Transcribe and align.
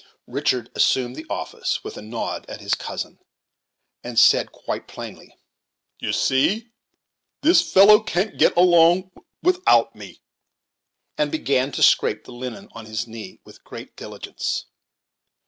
Richard 0.25 0.71
assumed 0.73 1.15
the 1.15 1.27
office, 1.29 1.83
with 1.83 1.95
a 1.95 2.01
nod 2.01 2.47
at 2.49 2.59
his 2.59 2.73
cousin, 2.73 3.19
that 4.01 4.17
said 4.17 4.51
quite 4.51 4.87
plainly, 4.87 5.37
"You 5.99 6.11
see 6.11 6.71
this 7.43 7.61
fellow 7.71 8.01
can't 8.01 8.39
get 8.39 8.57
along 8.57 9.11
without 9.43 9.95
me;" 9.95 10.23
and 11.19 11.31
began 11.31 11.71
to 11.73 11.83
scrape 11.83 12.23
the 12.23 12.33
linen 12.33 12.67
on 12.71 12.87
his 12.87 13.05
knee 13.05 13.41
with 13.45 13.63
great 13.63 13.95
diligence. 13.95 14.65